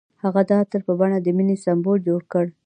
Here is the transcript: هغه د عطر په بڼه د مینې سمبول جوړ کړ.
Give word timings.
هغه 0.23 0.41
د 0.49 0.51
عطر 0.61 0.81
په 0.87 0.93
بڼه 0.99 1.17
د 1.21 1.27
مینې 1.37 1.55
سمبول 1.65 1.97
جوړ 2.07 2.21
کړ. 2.31 2.45